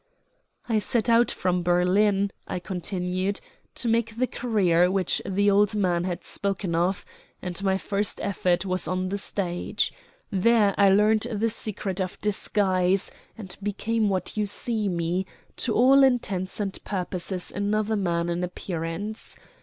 [0.67, 3.39] "I set out from Berlin," I continued,
[3.75, 7.05] "to make the career which the old man had spoken of,
[7.39, 9.93] and my first effort was on the stage.
[10.31, 15.27] There I learnt the secret of disguise, and became what you see me,
[15.57, 19.37] to all intents and purposes another man in appearance.